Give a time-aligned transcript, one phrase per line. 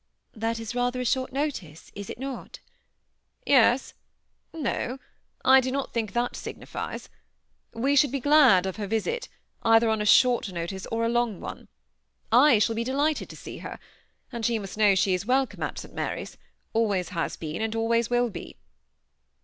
[0.45, 2.57] "That is rather a short notice, is it not?"
[3.45, 3.93] «Yes—
[4.51, 4.97] no;
[5.45, 7.07] I do not think that signifies.
[7.71, 7.83] We THE SEMI ATTACHED COUPLE.
[7.83, 9.29] 78 should be glad of her visit,
[9.61, 11.67] either on a short notice or a long one.
[12.31, 13.77] /shall be delighted to see her,
[14.31, 15.93] and she must know she is welcome at St.
[15.93, 16.35] Mary's—
[16.73, 18.57] always has been, and always will be."